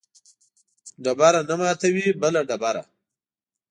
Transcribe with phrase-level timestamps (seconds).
[1.03, 2.83] ډبره نه ماتوي بله ډبره